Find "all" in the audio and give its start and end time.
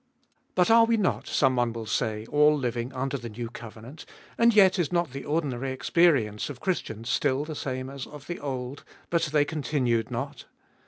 2.31-2.57